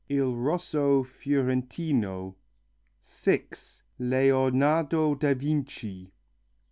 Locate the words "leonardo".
3.99-5.13